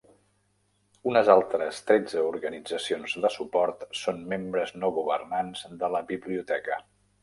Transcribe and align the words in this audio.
Unes 1.11 1.29
altres 1.33 1.83
tretze 1.91 2.25
organitzacions 2.31 3.15
de 3.27 3.33
suport 3.37 3.87
són 4.03 4.27
membres 4.35 4.77
no 4.83 4.95
governants 5.01 5.67
de 5.85 5.97
la 5.99 6.07
biblioteca. 6.15 6.85